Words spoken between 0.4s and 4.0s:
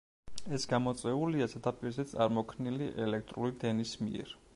ეს გამოწვეულია ზედაპირზე წარმოქნილი ელექტრული დენის